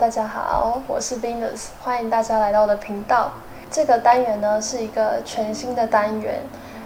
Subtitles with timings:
[0.00, 3.32] 大家好，我是 Venus，欢迎大家来到我的频道。
[3.70, 6.40] 这个单元呢是一个全新的单元，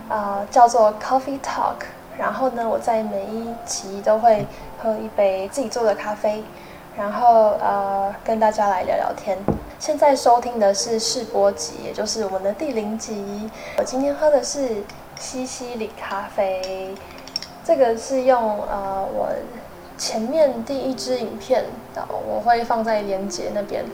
[0.08, 1.76] 啊、叫做 Coffee Talk。
[2.18, 4.44] 然后呢，我在每一集都会
[4.82, 6.42] 喝一杯自己做的咖啡，
[6.96, 9.38] 然后呃跟大家来聊聊天。
[9.78, 13.48] 现在收听的是试播集，也就是我们的第零集。
[13.78, 14.82] 我今天喝的是
[15.20, 16.92] 西西里咖啡，
[17.62, 19.28] 这个是用呃我。
[19.96, 21.64] 前面第一支影片，
[22.26, 23.84] 我会放在连结那边。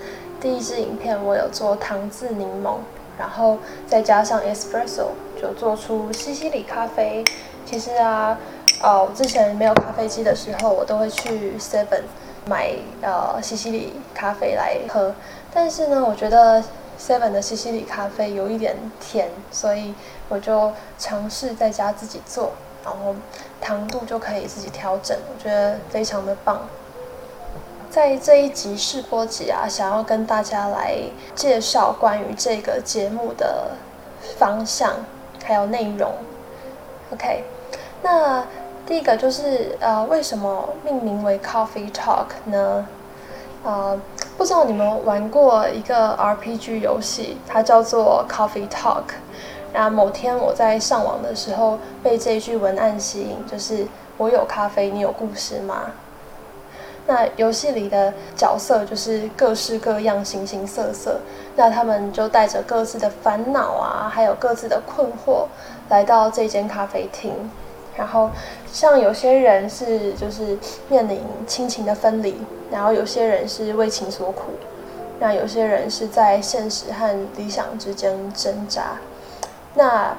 [0.40, 2.76] 第一支影片我有做糖渍柠檬，
[3.18, 5.08] 然后再加上 espresso，
[5.40, 7.22] 就做出西西里咖啡。
[7.66, 8.38] 其实啊，
[8.82, 12.02] 呃，之前没有咖啡机的时候，我都会去 Seven
[12.46, 15.14] 买呃西西里咖啡来喝。
[15.52, 16.64] 但是呢，我觉得
[16.98, 19.94] Seven 的西西里咖啡有一点甜，所以
[20.30, 22.52] 我就尝试在家自己做。
[22.84, 23.14] 然后
[23.60, 26.60] 糖度就可以自己调整，我觉得非常的棒。
[27.90, 30.96] 在这一集试播集啊，想要跟大家来
[31.34, 33.72] 介绍关于这个节目的
[34.38, 34.94] 方向
[35.44, 36.12] 还有内容。
[37.12, 37.42] OK，
[38.02, 38.44] 那
[38.86, 42.86] 第一个就是呃，为什么命名为 Coffee Talk 呢？
[43.64, 44.00] 呃，
[44.38, 49.02] 不知道你们玩过一个 RPG 游戏，它叫做 Coffee Talk。
[49.72, 53.86] 然后某天我在上网的时候被这句文案吸引，就是
[54.18, 55.90] “我有咖啡，你有故事吗？”
[57.06, 61.18] 那游戏里的角色就是各式各样、形形色色，
[61.56, 65.46] 那他们就带着各自的烦恼啊，还有各自的困惑，
[65.88, 67.32] 来到这间咖啡厅。
[67.96, 68.30] 然后
[68.72, 70.56] 像有些人是就是
[70.88, 74.52] 面临亲情的分离，然后有些人是为情所苦，
[75.18, 78.98] 那有些人是在现实和理想之间挣扎。
[79.74, 80.16] 那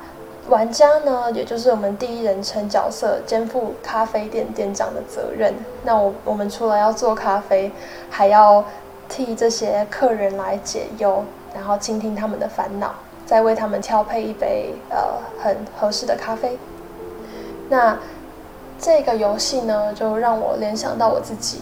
[0.50, 5.54] 玩家呢，也就是我们第一人称角色，肩负咖啡店店长的责任。
[5.84, 7.72] 那我我们除了要做咖啡，
[8.10, 8.64] 还要
[9.08, 11.24] 替这些客人来解忧，
[11.54, 12.96] 然后倾听他们的烦恼，
[13.26, 14.98] 再为他们调配一杯呃
[15.42, 16.58] 很合适的咖啡。
[17.70, 17.98] 那
[18.80, 21.62] 这个游戏呢，就让我联想到我自己，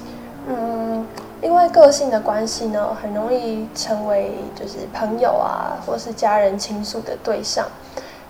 [1.42, 7.66] 因为个性的关系呢，很容易成为就是朋友啊，或是家人倾诉的对象。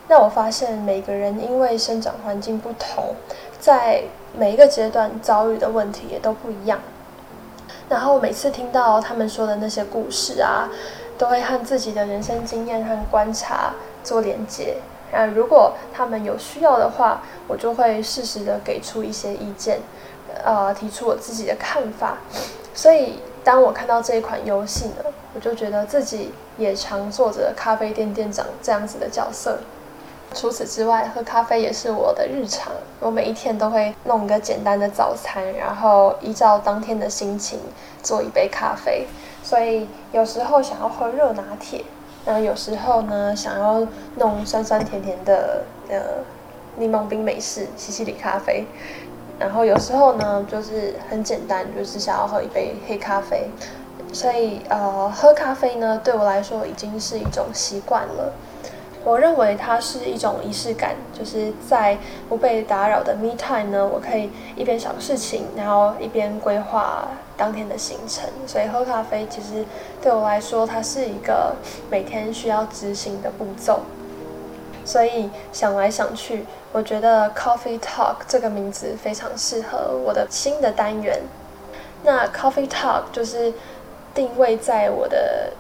[0.08, 3.16] 那我发现每个人因为生长环境不同，
[3.60, 4.04] 在
[4.38, 6.80] 每一个阶段遭遇的问题也都不一样。
[7.88, 10.70] 然后每次听到他们说的那些故事啊，
[11.18, 14.78] 都会和自己的人生经验和观察做连接。
[15.12, 19.80] 那，如果他们有需要的话，我就会适时的给出一些意见，
[20.44, 22.18] 呃，提出我自己的看法。
[22.74, 29.60] 所以当我看到这一款游戏呢，我就觉得自己也常做着咖啡店店长这样子的角色。
[30.36, 32.72] 除此之外，喝咖啡也是我的日常。
[33.00, 37.60] 我每一天都会弄一个简单的早餐，然后依照当天的心情
[38.04, 39.08] 做一杯咖啡。
[39.42, 41.84] 所以有时候想要喝热拿铁，
[42.26, 43.88] 然后有时候呢想要
[44.18, 46.00] 弄酸酸甜甜的呃
[46.78, 48.68] 柠檬冰美式西西里咖啡，
[49.40, 53.50] 然后有时候呢就是很简单，就是想要喝一杯黑咖啡。
[54.12, 58.34] 所以呃，喝咖啡呢对我来说已经是一种习惯了。
[59.06, 67.08] 我认为它是一种仪式感，就是在不被打扰的 me time 呢，我可以一边想事情，然后一边规划
[67.38, 68.30] 当天的行程。
[68.46, 69.64] 所以喝咖啡其实
[70.02, 71.56] 对我来说，它是一个
[71.90, 73.80] 每天需要执行的步骤。
[74.90, 81.22] 所以想来想去，我觉得 Coffee Talk 这个名字非常适合我的新的单元。
[82.04, 83.54] 那 Coffee Talk 就是
[84.16, 85.54] 定位在我的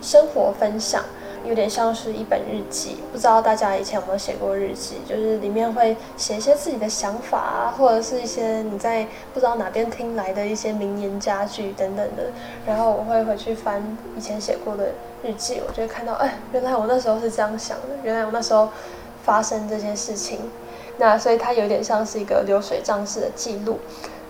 [0.00, 1.04] 生活分享。
[1.44, 4.96] 有点像是一本日记，不知道大家以前有没有写过日记？
[5.06, 12.24] 就是里面会写一些自己的想法啊，或者是一些你在不知道哪边听来的一些名言佳句等等的。
[12.66, 14.88] 然后我会回去翻以前写过的
[15.22, 18.70] 日记，我就会看到，哎，原来我那时候是这样想的，原来我那时候
[19.22, 20.40] 发生这件事情。
[20.96, 23.78] 那所以它有点像是一个流水账式的记录。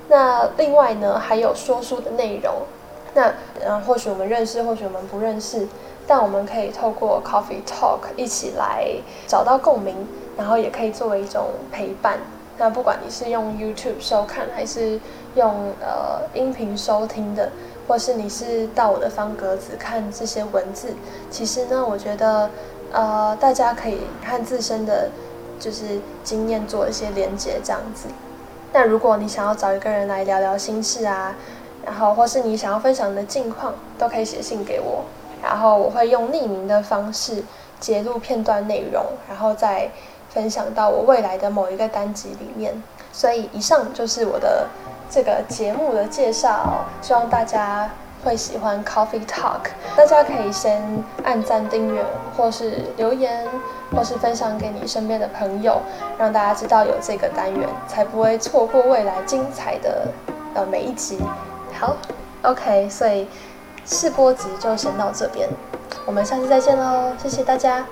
[0.09, 2.53] 那另外呢，还有说书的内容。
[3.15, 3.33] 那
[3.65, 5.69] 嗯，或许我们认识，或许我们不认识。
[6.07, 8.87] 但我们可以透过 Coffee Talk 一起来
[9.27, 9.95] 找到共鸣，
[10.37, 12.19] 然后也可以作为一种陪伴。
[12.57, 15.01] 那不管你是用 YouTube 收看，还是
[15.35, 17.51] 用呃音频收听的，
[17.89, 20.95] 或是你是到我的方格子看这些文字，
[21.31, 22.49] 其实呢，我觉得
[22.93, 25.11] 呃大家可以和自身的
[25.59, 28.07] 就是经验做一些连接，这样子。
[28.73, 31.35] 那如果你想要找一个人来聊聊心事啊，
[31.85, 35.05] 然后或是你想要分享的近况，都可以写信给我。
[35.45, 37.45] 然后我会用匿名的方式
[37.79, 39.91] 截录片段内容，然后再
[40.31, 42.83] 分享到我未来的某一个单集里面。
[43.13, 44.67] 所以以上就是我的
[45.09, 47.89] 这个节目的介绍，希望大家
[48.25, 49.61] 会喜欢 Coffee Talk。
[49.95, 50.83] 大家可以先
[51.23, 52.05] 按赞、订阅，
[52.37, 53.47] 或是留言，
[53.95, 55.81] 或是分享给你身边的朋友，
[56.19, 60.09] 让大家知道有这个单元，才不会错过未来精彩的
[60.55, 61.21] 呃每一集。
[61.79, 61.95] 好
[62.43, 63.29] ，OK，所以
[63.85, 65.49] 试播集就先到这边，
[66.07, 67.85] 我们下次再见喽，谢谢大家。